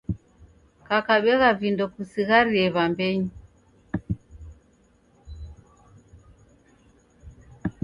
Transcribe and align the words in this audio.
Kakabegha 0.87 1.49
vindo 1.61 1.83
kusigharie 1.93 2.67
wambenyu 2.75 3.29